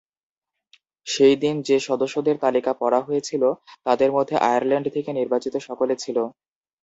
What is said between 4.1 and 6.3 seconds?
মধ্যে আয়ারল্যান্ড থেকে নির্বাচিত সকলে ছিল।